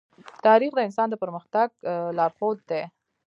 [0.45, 1.67] تاریخ د انسان د پرمختګ
[2.17, 2.83] لارښود دی.